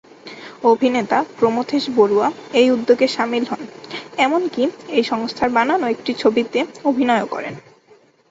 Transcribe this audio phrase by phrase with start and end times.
[0.63, 2.27] অভিনেতা প্রমথেশ বড়ুয়া
[2.53, 3.61] এই উদ্যোগে সামিল হন,
[4.17, 4.63] এমনকি
[4.89, 7.53] এই সংস্থার বানানো একটি ছবিতে অভিনয়ও করেন।